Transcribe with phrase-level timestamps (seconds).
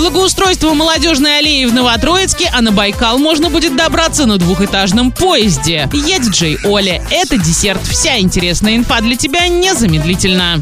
[0.00, 5.90] Благоустройство молодежной аллеи в Новотроицке, а на Байкал можно будет добраться на двухэтажном поезде.
[5.92, 7.02] Я диджей Оля.
[7.10, 7.82] Это десерт.
[7.86, 10.58] Вся интересная инфа для тебя незамедлительно.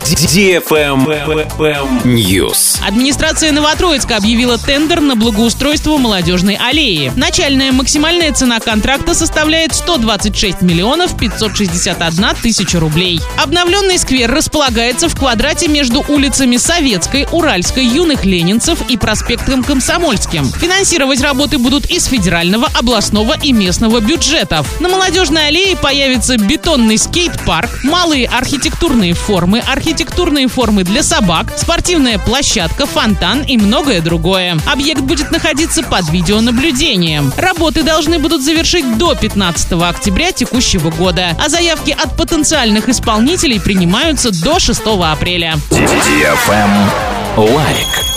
[2.03, 2.81] News.
[2.85, 7.13] Администрация Новотроицка объявила тендер на благоустройство молодежной аллеи.
[7.15, 13.21] Начальная максимальная цена контракта составляет 126 миллионов 561 тысяча рублей.
[13.37, 20.47] Обновленный сквер располагается в квадрате между улицами Советской, Уральской, Юных Ленинцев и проспектом Комсомольским.
[20.51, 24.81] Финансировать работы будут из федерального, областного и местного бюджетов.
[24.81, 32.87] На молодежной аллее появится бетонный скейт-парк, малые архитектурные формы, архитектурные формы для собак, спортивная площадка,
[32.87, 34.59] фонтан и многое другое.
[34.67, 37.33] Объект будет находиться под видеонаблюдением.
[37.37, 44.31] Работы должны будут завершить до 15 октября текущего года, а заявки от потенциальных исполнителей принимаются
[44.31, 45.57] до 6 апреля.
[47.37, 48.08] Лайк.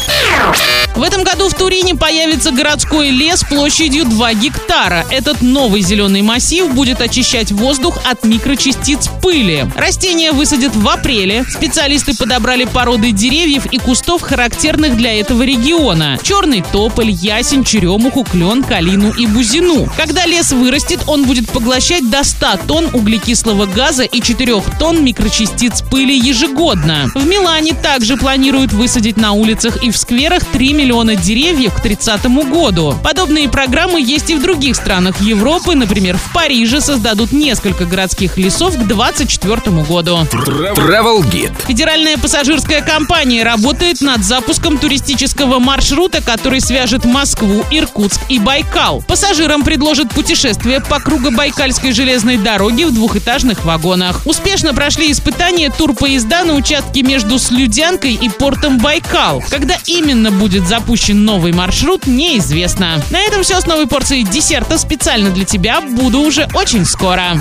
[1.21, 5.05] Этом году в Турине появится городской лес площадью 2 гектара.
[5.11, 9.67] Этот новый зеленый массив будет очищать воздух от микрочастиц пыли.
[9.75, 11.45] Растения высадят в апреле.
[11.47, 16.17] Специалисты подобрали породы деревьев и кустов, характерных для этого региона.
[16.23, 19.87] Черный тополь, ясень, черемуху, клен, калину и бузину.
[19.95, 25.83] Когда лес вырастет, он будет поглощать до 100 тонн углекислого газа и 4 тонн микрочастиц
[25.83, 27.11] пыли ежегодно.
[27.13, 32.25] В Милане также планируют высадить на улицах и в скверах 3 миллиона деревьев к 30
[32.49, 32.95] году.
[33.03, 35.75] Подобные программы есть и в других странах Европы.
[35.75, 40.19] Например, в Париже создадут несколько городских лесов к 2024 году.
[40.31, 41.53] Travel Guide.
[41.67, 49.03] Федеральная пассажирская компания работает над запуском туристического маршрута, который свяжет Москву, Иркутск и Байкал.
[49.07, 54.21] Пассажирам предложат путешествие по Кругобайкальской железной дороге в двухэтажных вагонах.
[54.25, 59.43] Успешно прошли испытания турпоезда на участке между Слюдянкой и портом Байкал.
[59.49, 60.67] Когда именно будет
[61.01, 63.01] запущен новый маршрут, неизвестно.
[63.09, 65.81] На этом все с новой порцией десерта специально для тебя.
[65.81, 67.39] Буду уже очень скоро.